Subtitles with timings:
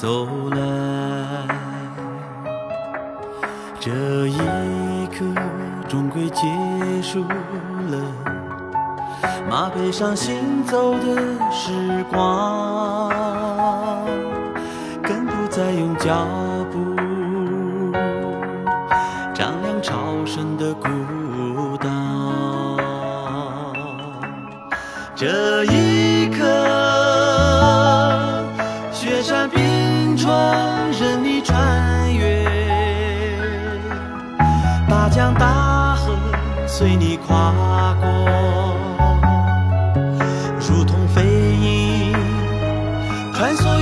[0.00, 0.58] 走来，
[3.80, 3.90] 这
[4.28, 4.38] 一
[5.08, 5.24] 刻
[5.88, 6.46] 终归结
[7.02, 7.98] 束了。
[9.50, 11.16] 马背上行走的
[11.50, 13.10] 时光，
[15.02, 16.14] 更不再用脚
[16.70, 16.94] 步
[19.34, 20.88] 丈量超生的孤
[21.78, 21.88] 岛。
[25.16, 26.07] 这一
[30.28, 32.44] 冰川任你穿越，
[34.86, 36.14] 大江大河
[36.66, 38.08] 随你跨过，
[40.60, 42.12] 如同飞鹰
[43.32, 43.78] 穿梭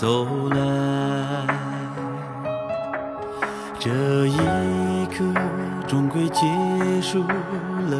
[0.00, 0.56] 走来，
[3.80, 3.90] 这
[4.28, 4.36] 一
[5.06, 5.24] 刻
[5.88, 6.46] 终归结
[7.02, 7.98] 束了。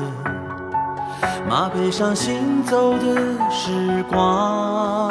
[1.50, 3.16] 马背上行走的
[3.50, 5.08] 时光，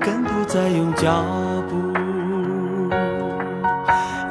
[0.00, 1.22] 更不再用脚
[1.68, 1.92] 步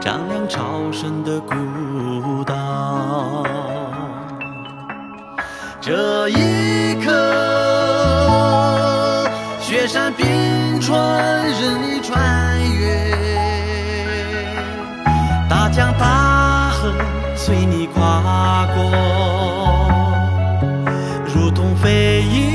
[0.01, 3.43] 丈量超生的孤岛。
[5.79, 7.11] 这一刻，
[9.59, 10.25] 雪山冰
[10.85, 13.09] 船任你穿越，
[15.49, 16.93] 大江大河
[17.35, 18.83] 随你跨过，
[21.33, 22.54] 如同飞鹰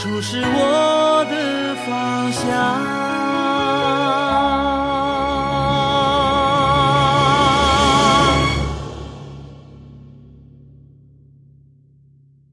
[0.00, 3.09] 处是我的方向？